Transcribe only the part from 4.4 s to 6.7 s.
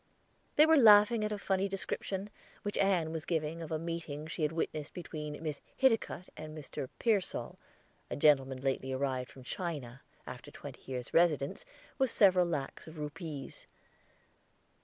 had witnessed between Miss Hiticutt and